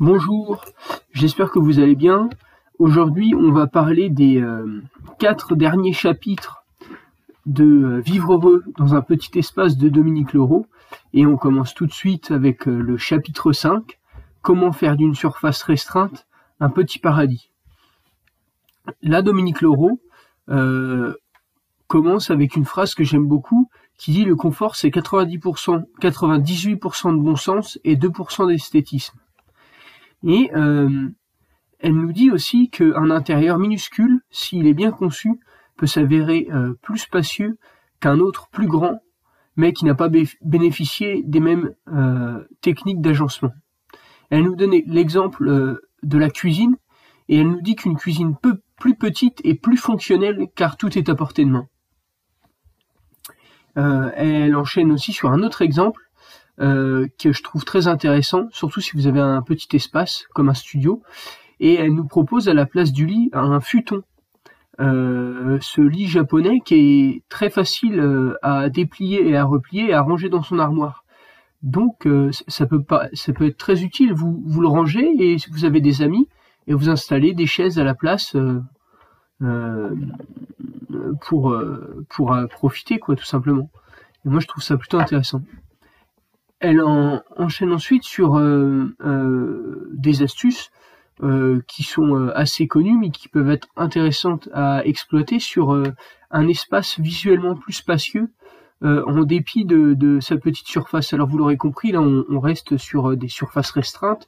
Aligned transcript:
Bonjour, 0.00 0.64
j'espère 1.12 1.50
que 1.50 1.60
vous 1.60 1.78
allez 1.78 1.94
bien. 1.94 2.28
Aujourd'hui, 2.80 3.32
on 3.36 3.52
va 3.52 3.68
parler 3.68 4.08
des 4.08 4.40
euh, 4.40 4.82
quatre 5.20 5.54
derniers 5.54 5.92
chapitres 5.92 6.64
de 7.46 7.64
euh, 7.64 8.00
Vivre 8.00 8.34
heureux 8.34 8.64
dans 8.76 8.96
un 8.96 9.02
petit 9.02 9.38
espace 9.38 9.76
de 9.76 9.88
Dominique 9.88 10.32
Leroux. 10.32 10.66
Et 11.14 11.26
on 11.26 11.36
commence 11.36 11.74
tout 11.74 11.86
de 11.86 11.92
suite 11.92 12.32
avec 12.32 12.66
euh, 12.66 12.80
le 12.80 12.96
chapitre 12.96 13.52
5, 13.52 14.00
Comment 14.40 14.72
faire 14.72 14.96
d'une 14.96 15.14
surface 15.14 15.62
restreinte 15.62 16.26
un 16.58 16.70
petit 16.70 16.98
paradis. 16.98 17.50
Là, 19.02 19.22
Dominique 19.22 19.60
Leroux 19.60 20.00
commence 21.86 22.30
avec 22.30 22.56
une 22.56 22.64
phrase 22.64 22.94
que 22.94 23.04
j'aime 23.04 23.26
beaucoup 23.26 23.68
qui 24.02 24.10
dit 24.10 24.24
le 24.24 24.34
confort 24.34 24.74
c'est 24.76 24.88
90%, 24.88 25.84
98% 26.00 27.12
de 27.16 27.22
bon 27.22 27.36
sens 27.36 27.78
et 27.84 27.96
2% 27.96 28.48
d'esthétisme. 28.48 29.16
Et 30.24 30.50
euh, 30.54 31.08
elle 31.78 31.94
nous 31.94 32.12
dit 32.12 32.30
aussi 32.30 32.68
qu'un 32.68 33.10
intérieur 33.10 33.58
minuscule, 33.58 34.20
s'il 34.30 34.66
est 34.66 34.74
bien 34.74 34.90
conçu, 34.90 35.40
peut 35.76 35.86
s'avérer 35.86 36.48
euh, 36.52 36.74
plus 36.82 36.98
spacieux 36.98 37.58
qu'un 38.00 38.18
autre 38.18 38.48
plus 38.50 38.66
grand, 38.66 39.00
mais 39.56 39.72
qui 39.72 39.84
n'a 39.84 39.94
pas 39.94 40.08
bénéficié 40.40 41.22
des 41.24 41.40
mêmes 41.40 41.74
euh, 41.92 42.42
techniques 42.60 43.00
d'agencement. 43.00 43.52
Elle 44.30 44.44
nous 44.44 44.56
donne 44.56 44.72
l'exemple 44.86 45.78
de 46.02 46.18
la 46.18 46.30
cuisine, 46.30 46.76
et 47.28 47.38
elle 47.38 47.48
nous 47.48 47.60
dit 47.60 47.76
qu'une 47.76 47.96
cuisine 47.96 48.34
peu, 48.34 48.60
plus 48.82 48.96
petite 48.96 49.40
est 49.44 49.54
plus 49.54 49.76
fonctionnelle 49.76 50.48
car 50.56 50.76
tout 50.76 50.98
est 50.98 51.08
à 51.08 51.14
portée 51.14 51.44
de 51.44 51.50
main. 51.50 51.68
elle 54.16 54.56
enchaîne 54.56 54.90
aussi 54.90 55.12
sur 55.12 55.30
un 55.30 55.44
autre 55.44 55.62
exemple 55.62 56.02
euh, 56.60 57.06
que 57.16 57.32
je 57.32 57.44
trouve 57.44 57.64
très 57.64 57.86
intéressant, 57.86 58.48
surtout 58.50 58.80
si 58.80 58.96
vous 58.96 59.06
avez 59.06 59.20
un 59.20 59.40
petit 59.40 59.68
espace 59.76 60.24
comme 60.34 60.48
un 60.48 60.54
studio. 60.54 61.00
Et 61.60 61.74
elle 61.74 61.94
nous 61.94 62.08
propose 62.08 62.48
à 62.48 62.54
la 62.54 62.66
place 62.66 62.90
du 62.92 63.06
lit 63.06 63.30
un 63.32 63.60
futon. 63.60 64.02
Euh, 64.80 65.58
ce 65.60 65.80
lit 65.80 66.08
japonais 66.08 66.58
qui 66.64 66.74
est 66.74 67.22
très 67.28 67.50
facile 67.50 68.00
euh, 68.00 68.34
à 68.42 68.68
déplier 68.68 69.28
et 69.28 69.36
à 69.36 69.44
replier 69.44 69.90
et 69.90 69.94
à 69.94 70.02
ranger 70.02 70.28
dans 70.28 70.42
son 70.42 70.58
armoire. 70.58 71.04
Donc 71.62 72.08
ça 72.48 72.66
peut 72.66 72.82
pas, 72.82 73.06
ça 73.12 73.32
peut 73.32 73.46
être 73.46 73.58
très 73.58 73.84
utile. 73.84 74.12
Vous 74.12 74.42
vous 74.44 74.60
le 74.60 74.66
rangez 74.66 75.08
et 75.20 75.38
si 75.38 75.48
vous 75.52 75.64
avez 75.64 75.80
des 75.80 76.02
amis 76.02 76.26
et 76.66 76.74
vous 76.74 76.88
installez 76.88 77.34
des 77.34 77.46
chaises 77.46 77.78
à 77.78 77.84
la 77.84 77.94
place 77.94 78.36
pour 81.20 81.56
pour 82.08 82.36
profiter 82.50 82.98
quoi 82.98 83.16
tout 83.16 83.24
simplement. 83.24 83.70
Et 84.24 84.28
moi 84.28 84.40
je 84.40 84.46
trouve 84.46 84.62
ça 84.62 84.76
plutôt 84.76 84.98
intéressant. 84.98 85.42
Elle 86.62 86.80
enchaîne 86.80 87.72
ensuite 87.72 88.04
sur 88.04 88.38
euh, 88.38 88.94
euh, 89.04 89.90
des 89.94 90.22
astuces 90.22 90.70
euh, 91.24 91.60
qui 91.66 91.82
sont 91.82 92.28
assez 92.36 92.68
connues 92.68 92.96
mais 92.96 93.10
qui 93.10 93.28
peuvent 93.28 93.50
être 93.50 93.66
intéressantes 93.76 94.48
à 94.52 94.86
exploiter 94.86 95.40
sur 95.40 95.76
un 96.30 96.48
espace 96.48 97.00
visuellement 97.00 97.56
plus 97.56 97.72
spacieux 97.72 98.30
en 98.84 99.22
dépit 99.22 99.64
de, 99.64 100.18
sa 100.20 100.36
petite 100.36 100.66
surface. 100.66 101.12
Alors 101.12 101.28
vous 101.28 101.38
l'aurez 101.38 101.56
compris, 101.56 101.92
là 101.92 102.00
on, 102.00 102.40
reste 102.40 102.76
sur 102.76 103.16
des 103.16 103.28
surfaces 103.28 103.70
restreintes, 103.70 104.26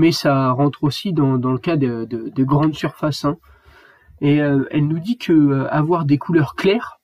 mais 0.00 0.12
ça 0.12 0.50
rentre 0.50 0.82
aussi 0.84 1.12
dans, 1.12 1.36
le 1.36 1.58
cas 1.58 1.76
de, 1.76 2.42
grandes 2.42 2.74
surfaces. 2.74 3.24
Hein. 3.24 3.36
Et 4.22 4.36
elle 4.36 4.86
nous 4.88 4.98
dit 4.98 5.18
que 5.18 5.66
avoir 5.70 6.04
des 6.04 6.18
couleurs 6.18 6.54
claires, 6.54 7.00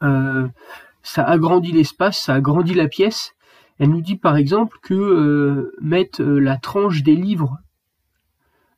ça 0.00 1.24
agrandit 1.24 1.72
l'espace, 1.72 2.18
ça 2.18 2.34
agrandit 2.34 2.74
la 2.74 2.88
pièce, 2.88 3.34
elle 3.78 3.90
nous 3.90 4.00
dit 4.00 4.16
par 4.16 4.36
exemple 4.36 4.78
que 4.82 4.94
euh, 4.94 5.72
mettre 5.80 6.22
euh, 6.22 6.38
la 6.38 6.56
tranche 6.56 7.02
des 7.02 7.16
livres 7.16 7.58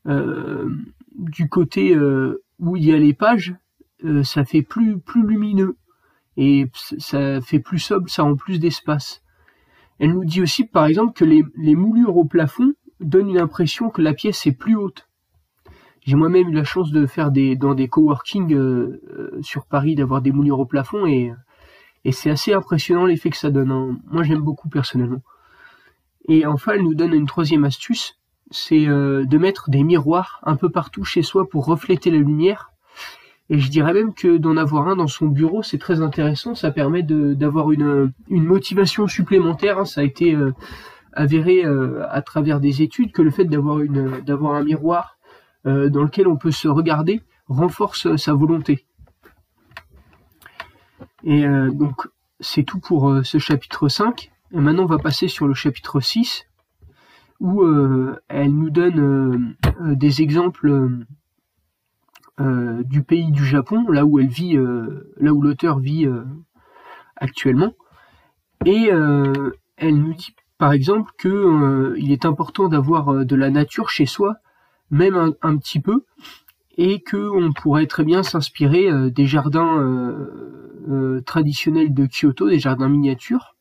euh, 0.06 0.70
du 1.12 1.48
côté 1.48 1.96
où 2.58 2.76
il 2.76 2.84
y 2.84 2.92
a 2.92 2.98
les 2.98 3.14
pages, 3.14 3.54
ça 4.22 4.44
fait 4.44 4.62
plus, 4.62 5.00
lumineux 5.14 5.76
et 6.36 6.70
ça 6.98 7.40
fait 7.40 7.58
plus 7.58 7.78
sobre, 7.78 8.08
ça 8.10 8.22
rend 8.22 8.36
plus 8.36 8.60
d'espace. 8.60 9.22
Elle 9.98 10.12
nous 10.12 10.24
dit 10.24 10.42
aussi 10.42 10.64
par 10.64 10.84
exemple 10.84 11.14
que 11.14 11.24
les 11.24 11.74
moulures 11.74 12.16
au 12.18 12.26
plafond 12.26 12.74
donnent 13.00 13.30
une 13.30 13.38
impression 13.38 13.90
que 13.90 14.02
la 14.02 14.14
pièce 14.14 14.46
est 14.46 14.52
plus 14.52 14.76
haute. 14.76 15.08
J'ai 16.04 16.14
moi-même 16.16 16.48
eu 16.48 16.52
la 16.52 16.64
chance 16.64 16.92
de 16.92 17.06
faire 17.06 17.30
des 17.30 17.56
dans 17.56 17.74
des 17.74 17.88
coworking 17.88 18.56
sur 19.42 19.66
Paris 19.66 19.96
d'avoir 19.96 20.22
des 20.22 20.30
moulures 20.30 20.60
au 20.60 20.66
plafond 20.66 21.06
et 21.06 21.32
et 22.04 22.12
c'est 22.12 22.30
assez 22.30 22.52
impressionnant 22.52 23.04
l'effet 23.04 23.30
que 23.30 23.36
ça 23.36 23.50
donne. 23.50 23.72
Hein. 23.72 23.98
Moi 24.08 24.22
j'aime 24.22 24.40
beaucoup 24.40 24.68
personnellement. 24.68 25.22
Et 26.28 26.46
enfin, 26.46 26.72
elle 26.74 26.82
nous 26.82 26.94
donne 26.94 27.14
une 27.14 27.26
troisième 27.26 27.64
astuce, 27.64 28.18
c'est 28.50 28.86
euh, 28.86 29.24
de 29.24 29.38
mettre 29.38 29.70
des 29.70 29.84
miroirs 29.84 30.40
un 30.44 30.56
peu 30.56 30.70
partout 30.70 31.04
chez 31.04 31.22
soi 31.22 31.48
pour 31.48 31.66
refléter 31.66 32.10
la 32.10 32.18
lumière. 32.18 32.72
Et 33.48 33.58
je 33.60 33.70
dirais 33.70 33.92
même 33.92 34.12
que 34.12 34.36
d'en 34.36 34.56
avoir 34.56 34.88
un 34.88 34.96
dans 34.96 35.06
son 35.06 35.26
bureau, 35.26 35.62
c'est 35.62 35.78
très 35.78 36.00
intéressant. 36.00 36.56
Ça 36.56 36.72
permet 36.72 37.04
d'avoir 37.04 37.70
une, 37.70 38.12
une, 38.28 38.44
motivation 38.44 39.06
supplémentaire. 39.06 39.78
Hein. 39.78 39.84
Ça 39.84 40.00
a 40.00 40.04
été 40.04 40.34
euh, 40.34 40.52
avéré 41.16 41.64
euh, 41.64 42.06
à 42.10 42.22
travers 42.22 42.60
des 42.60 42.82
études 42.82 43.12
que 43.12 43.22
le 43.22 43.30
fait 43.30 43.44
d'avoir 43.44 43.80
une 43.80 44.20
d'avoir 44.20 44.54
un 44.54 44.62
miroir 44.64 45.18
dans 45.64 46.04
lequel 46.04 46.28
on 46.28 46.36
peut 46.36 46.52
se 46.52 46.68
regarder 46.68 47.22
renforce 47.48 48.14
sa 48.14 48.34
volonté. 48.34 48.86
Et 51.26 51.44
euh, 51.44 51.70
donc, 51.70 52.08
c'est 52.40 52.62
tout 52.62 52.78
pour 52.78 53.10
euh, 53.10 53.22
ce 53.22 53.38
chapitre 53.38 53.88
5. 53.88 54.30
Et 54.52 54.60
maintenant, 54.60 54.84
on 54.84 54.86
va 54.86 54.98
passer 54.98 55.28
sur 55.28 55.48
le 55.48 55.54
chapitre 55.54 56.00
6, 56.00 56.46
où 57.40 57.62
euh, 57.62 58.20
elle 58.28 58.54
nous 58.54 58.70
donne 58.70 59.56
des 59.80 60.22
exemples 60.22 60.88
du 62.38 63.02
pays 63.02 63.32
du 63.32 63.44
Japon, 63.44 63.88
là 63.88 64.04
où 64.04 64.18
elle 64.18 64.28
vit, 64.28 64.56
là 65.16 65.32
où 65.32 65.42
l'auteur 65.42 65.80
vit 65.80 66.06
actuellement. 67.16 67.72
Et 68.64 68.88
elle 68.88 69.98
nous 69.98 70.14
dit 70.14 70.34
par 70.58 70.72
exemple 70.72 71.12
que 71.18 71.94
il 71.98 72.12
est 72.12 72.24
important 72.24 72.68
d'avoir 72.68 73.24
de 73.24 73.36
la 73.36 73.50
nature 73.50 73.90
chez 73.90 74.06
soi, 74.06 74.36
même 74.90 75.34
un, 75.42 75.56
petit 75.56 75.80
peu, 75.80 76.04
et 76.76 77.00
que 77.00 77.16
on 77.16 77.52
pourrait 77.52 77.86
très 77.86 78.04
bien 78.04 78.22
s'inspirer 78.22 79.10
des 79.10 79.26
jardins 79.26 79.78
euh, 80.88 81.20
traditionnels 81.22 81.92
de 81.92 82.06
Kyoto, 82.06 82.48
des 82.48 82.60
jardins 82.60 82.88
miniatures, 82.88 83.56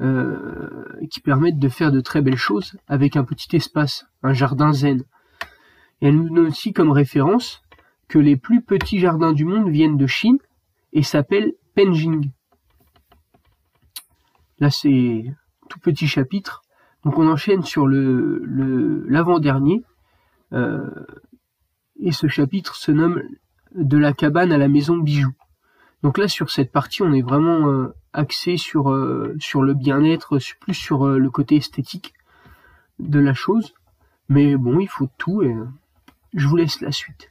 euh, 0.00 0.84
qui 1.10 1.20
permettent 1.20 1.58
de 1.58 1.68
faire 1.68 1.92
de 1.92 2.00
très 2.00 2.22
belles 2.22 2.36
choses 2.36 2.76
avec 2.88 3.16
un 3.16 3.24
petit 3.24 3.54
espace, 3.56 4.06
un 4.22 4.32
jardin 4.32 4.72
zen. 4.72 5.02
Et 6.00 6.08
elle 6.08 6.16
nous 6.16 6.34
donne 6.34 6.46
aussi 6.46 6.72
comme 6.72 6.90
référence 6.90 7.62
que 8.08 8.18
les 8.18 8.36
plus 8.36 8.62
petits 8.62 9.00
jardins 9.00 9.32
du 9.32 9.44
monde 9.44 9.68
viennent 9.68 9.98
de 9.98 10.06
Chine 10.06 10.38
et 10.92 11.02
s'appellent 11.02 11.52
Penjing. 11.74 12.30
Là, 14.58 14.70
c'est 14.70 15.24
tout 15.68 15.78
petit 15.78 16.06
chapitre. 16.06 16.62
Donc 17.04 17.18
on 17.18 17.28
enchaîne 17.28 17.62
sur 17.62 17.86
le 17.86 19.04
l'avant-dernier. 19.08 19.82
Euh, 20.52 20.88
et 22.00 22.12
ce 22.12 22.28
chapitre 22.28 22.76
se 22.76 22.92
nomme 22.92 23.22
De 23.74 23.98
la 23.98 24.12
cabane 24.12 24.52
à 24.52 24.58
la 24.58 24.68
maison 24.68 24.96
bijoux. 24.96 25.34
Donc 26.02 26.18
là, 26.18 26.28
sur 26.28 26.50
cette 26.50 26.72
partie, 26.72 27.02
on 27.02 27.12
est 27.12 27.22
vraiment 27.22 27.68
euh, 27.68 27.94
axé 28.12 28.56
sur, 28.56 28.90
euh, 28.90 29.34
sur 29.38 29.62
le 29.62 29.74
bien-être, 29.74 30.38
plus 30.60 30.74
sur 30.74 31.06
le 31.06 31.30
côté 31.30 31.56
esthétique 31.56 32.14
de 32.98 33.18
la 33.18 33.34
chose. 33.34 33.74
Mais 34.28 34.56
bon, 34.56 34.78
il 34.80 34.88
faut 34.88 35.08
tout 35.18 35.42
et 35.42 35.54
je 36.34 36.46
vous 36.46 36.56
laisse 36.56 36.80
la 36.80 36.92
suite. 36.92 37.30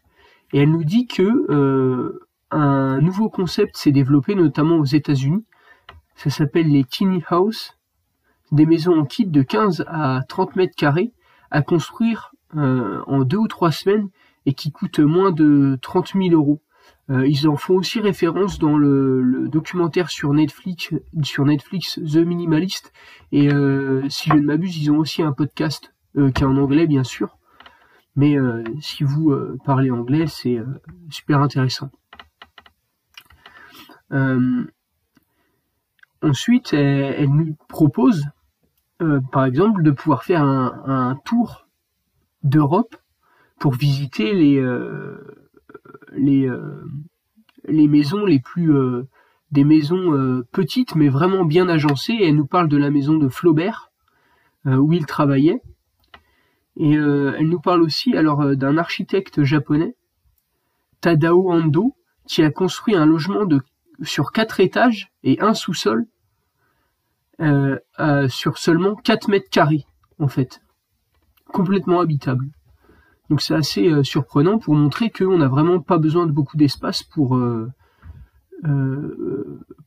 Et 0.53 0.59
elle 0.59 0.71
nous 0.71 0.83
dit 0.83 1.07
que 1.07 2.21
un 2.51 3.01
nouveau 3.01 3.29
concept 3.29 3.75
s'est 3.75 3.91
développé 3.91 4.35
notamment 4.35 4.77
aux 4.77 4.85
États-Unis. 4.85 5.45
Ça 6.15 6.29
s'appelle 6.29 6.69
les 6.69 6.83
tiny 6.83 7.23
house, 7.29 7.74
des 8.55 8.65
maisons 8.65 8.99
en 8.99 9.05
kit 9.05 9.25
de 9.25 9.41
15 9.41 9.85
à 9.87 10.21
30 10.27 10.55
mètres 10.55 10.75
carrés 10.75 11.13
à 11.51 11.61
construire 11.61 12.31
en 12.53 13.23
deux 13.23 13.37
ou 13.37 13.47
trois 13.47 13.71
semaines 13.71 14.09
et 14.45 14.53
qui 14.53 14.71
coûtent 14.71 14.99
moins 14.99 15.31
de 15.31 15.77
30 15.81 16.13
000 16.13 16.29
euros. 16.29 16.61
Euh, 17.11 17.27
ils 17.27 17.47
en 17.47 17.55
font 17.55 17.75
aussi 17.75 17.99
référence 17.99 18.57
dans 18.57 18.77
le, 18.77 19.47
documentaire 19.47 20.09
sur 20.09 20.33
Netflix, 20.33 20.91
sur 21.21 21.45
Netflix 21.45 21.99
The 21.99 22.17
Minimalist. 22.17 22.91
Et 23.31 23.53
euh, 23.53 24.07
si 24.09 24.29
je 24.29 24.35
ne 24.35 24.41
m'abuse, 24.41 24.77
ils 24.77 24.91
ont 24.91 24.97
aussi 24.97 25.21
un 25.21 25.31
podcast 25.31 25.93
euh, 26.17 26.31
qui 26.31 26.43
est 26.43 26.47
en 26.47 26.57
anglais, 26.57 26.87
bien 26.87 27.03
sûr. 27.03 27.37
Mais 28.15 28.37
si 28.79 29.03
vous 29.03 29.35
parlez 29.65 29.91
anglais, 29.91 30.25
c'est 30.25 30.57
super 31.09 31.41
intéressant. 31.41 31.91
ensuite, 36.21 36.71
elle, 36.71 37.27
nous 37.27 37.57
propose, 37.67 38.23
par 39.31 39.45
exemple, 39.45 39.83
de 39.83 39.91
pouvoir 39.91 40.23
faire 40.23 40.43
un, 40.43 41.19
tour 41.25 41.67
d'Europe 42.43 42.95
pour 43.59 43.73
visiter 43.73 44.33
les 44.33 44.63
les, 46.13 46.47
euh, 46.47 46.83
les 47.65 47.87
maisons 47.87 48.25
les 48.25 48.39
plus 48.39 48.73
des 49.51 49.63
maisons 49.63 50.43
petites 50.51 50.95
mais 50.95 51.09
vraiment 51.09 51.45
bien 51.45 51.67
agencées. 51.67 52.13
Et 52.13 52.29
elle 52.29 52.35
nous 52.35 52.47
parle 52.47 52.69
de 52.69 52.77
la 52.77 52.91
maison 52.91 53.17
de 53.17 53.27
Flaubert 53.27 53.91
où 54.65 54.93
il 54.93 55.05
travaillait. 55.05 55.61
Et 56.77 56.93
elle 56.93 57.47
nous 57.47 57.59
parle 57.59 57.81
aussi 57.81 58.15
alors 58.15 58.55
d'un 58.55 58.77
architecte 58.77 59.43
japonais, 59.43 59.95
Tadao 61.01 61.51
Ando, 61.51 61.95
qui 62.27 62.43
a 62.43 62.51
construit 62.51 62.95
un 62.95 63.05
logement 63.05 63.45
de 63.45 63.61
sur 64.03 64.31
quatre 64.31 64.59
étages 64.59 65.11
et 65.23 65.39
un 65.41 65.53
sous-sol 65.53 66.05
euh, 67.41 68.29
sur 68.29 68.57
seulement 68.57 68.95
4 68.95 69.27
mètres 69.29 69.49
carrés, 69.49 69.85
en 70.19 70.27
fait. 70.27 70.61
Complètement 71.47 71.99
habitable. 71.99 72.45
Donc 73.29 73.41
c'est 73.41 73.55
assez 73.55 73.89
euh, 73.89 74.03
surprenant 74.03 74.59
pour 74.59 74.75
montrer 74.75 75.09
qu'on 75.09 75.37
n'a 75.37 75.47
vraiment 75.47 75.81
pas 75.81 75.97
besoin 75.97 76.27
de 76.27 76.31
beaucoup 76.31 76.57
d'espace 76.57 77.03
pour, 77.03 77.35
euh, 77.35 77.71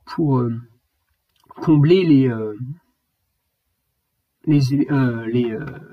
pour 0.04 0.42
combler 1.48 2.04
les, 2.04 2.32
les, 4.44 4.86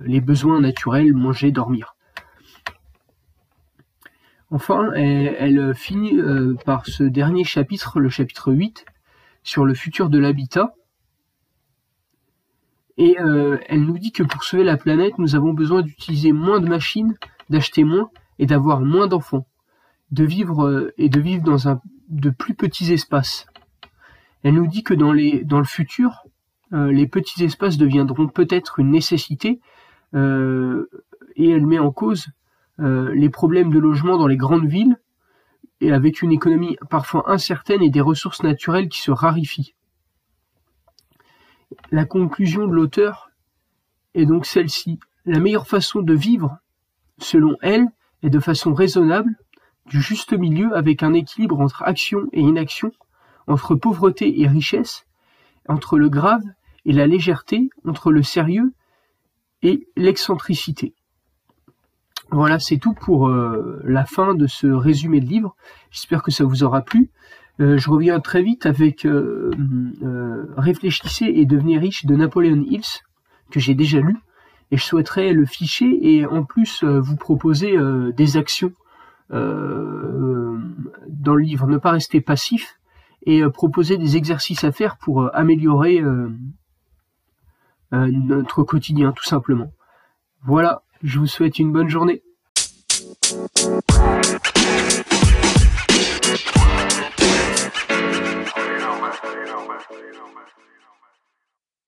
les, 0.05 0.21
besoins 0.21 0.59
naturels, 0.59 1.13
manger, 1.13 1.51
dormir. 1.51 1.95
Enfin, 4.51 4.91
elle, 4.93 5.73
finit 5.73 6.19
par 6.65 6.85
ce 6.85 7.03
dernier 7.03 7.43
chapitre, 7.43 7.99
le 7.99 8.09
chapitre 8.09 8.53
8, 8.53 8.85
sur 9.43 9.65
le 9.65 9.73
futur 9.73 10.09
de 10.09 10.19
l'habitat, 10.19 10.75
et 12.97 13.19
euh, 13.19 13.57
elle 13.67 13.81
nous 13.81 13.97
dit 13.97 14.11
que 14.11 14.23
pour 14.23 14.43
sauver 14.43 14.63
la 14.63 14.77
planète, 14.77 15.17
nous 15.17 15.35
avons 15.35 15.53
besoin 15.53 15.81
d'utiliser 15.81 16.31
moins 16.31 16.59
de 16.59 16.67
machines, 16.67 17.15
d'acheter 17.49 17.83
moins 17.83 18.09
et 18.39 18.45
d'avoir 18.45 18.79
moins 18.79 19.07
d'enfants, 19.07 19.47
de 20.11 20.23
vivre 20.23 20.65
euh, 20.65 20.93
et 20.97 21.09
de 21.09 21.19
vivre 21.19 21.43
dans 21.43 21.67
un 21.67 21.81
de 22.09 22.29
plus 22.29 22.53
petits 22.53 22.93
espaces. 22.93 23.47
Elle 24.43 24.55
nous 24.55 24.67
dit 24.67 24.83
que 24.83 24.93
dans 24.93 25.11
les 25.11 25.43
dans 25.43 25.59
le 25.59 25.65
futur, 25.65 26.23
euh, 26.71 26.91
les 26.91 27.07
petits 27.07 27.43
espaces 27.43 27.77
deviendront 27.77 28.27
peut-être 28.27 28.79
une 28.79 28.91
nécessité 28.91 29.59
et 30.13 31.49
elle 31.49 31.65
met 31.65 31.79
en 31.79 31.91
cause 31.91 32.29
les 32.79 33.29
problèmes 33.29 33.69
de 33.69 33.79
logement 33.79 34.17
dans 34.17 34.27
les 34.27 34.37
grandes 34.37 34.65
villes 34.65 34.97
et 35.81 35.91
avec 35.91 36.21
une 36.21 36.31
économie 36.31 36.77
parfois 36.89 37.29
incertaine 37.29 37.81
et 37.81 37.89
des 37.89 37.99
ressources 37.99 38.41
naturelles 38.41 38.87
qui 38.87 39.01
se 39.01 39.11
raréfient. 39.11 39.73
La 41.91 42.05
conclusion 42.05 42.67
de 42.67 42.73
l'auteur 42.73 43.29
est 44.13 44.25
donc 44.25 44.45
celle-ci. 44.45 44.99
La 45.25 45.39
meilleure 45.39 45.67
façon 45.67 46.01
de 46.01 46.13
vivre, 46.13 46.57
selon 47.17 47.55
elle, 47.61 47.87
est 48.23 48.29
de 48.29 48.39
façon 48.39 48.73
raisonnable, 48.73 49.35
du 49.85 50.01
juste 50.01 50.33
milieu 50.33 50.75
avec 50.75 51.03
un 51.03 51.13
équilibre 51.13 51.59
entre 51.59 51.83
action 51.83 52.27
et 52.33 52.41
inaction, 52.41 52.91
entre 53.47 53.75
pauvreté 53.75 54.41
et 54.41 54.47
richesse, 54.47 55.05
entre 55.67 55.97
le 55.97 56.09
grave 56.09 56.43
et 56.85 56.93
la 56.93 57.07
légèreté, 57.07 57.69
entre 57.85 58.11
le 58.11 58.23
sérieux 58.23 58.73
et 59.61 59.87
l'excentricité. 59.95 60.93
Voilà, 62.31 62.59
c'est 62.59 62.77
tout 62.77 62.93
pour 62.93 63.27
euh, 63.27 63.81
la 63.83 64.05
fin 64.05 64.33
de 64.33 64.47
ce 64.47 64.67
résumé 64.67 65.19
de 65.19 65.25
livre. 65.25 65.55
J'espère 65.91 66.23
que 66.23 66.31
ça 66.31 66.43
vous 66.43 66.63
aura 66.63 66.81
plu. 66.81 67.11
Euh, 67.61 67.77
je 67.77 67.89
reviens 67.89 68.19
très 68.19 68.43
vite 68.43 68.65
avec 68.65 69.05
euh, 69.05 69.51
euh, 70.03 70.45
Réfléchissez 70.57 71.25
et 71.25 71.45
devenez 71.45 71.77
riche 71.77 72.05
de 72.05 72.15
Napoleon 72.15 72.61
Hills, 72.67 73.01
que 73.49 73.59
j'ai 73.59 73.75
déjà 73.75 73.99
lu, 73.99 74.17
et 74.71 74.77
je 74.77 74.83
souhaiterais 74.83 75.31
le 75.31 75.45
ficher 75.45 75.97
et 76.01 76.25
en 76.25 76.43
plus 76.43 76.83
vous 76.83 77.15
proposer 77.15 77.77
des 78.17 78.37
actions 78.37 78.73
dans 79.29 79.37
le 81.35 81.41
livre, 81.41 81.67
ne 81.67 81.77
pas 81.77 81.91
rester 81.91 82.19
passif 82.19 82.79
et 83.27 83.43
proposer 83.49 83.97
des 83.97 84.17
exercices 84.17 84.63
à 84.63 84.71
faire 84.71 84.97
pour 84.97 85.29
améliorer 85.35 86.03
notre 87.91 88.63
quotidien 88.63 89.11
tout 89.11 89.23
simplement. 89.23 89.71
Voilà, 90.41 90.81
je 91.03 91.19
vous 91.19 91.27
souhaite 91.27 91.59
une 91.59 91.71
bonne 91.71 91.89
journée. 91.89 92.23